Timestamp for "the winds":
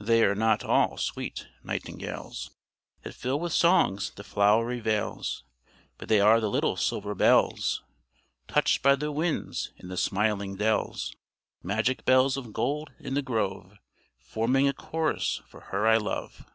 8.96-9.70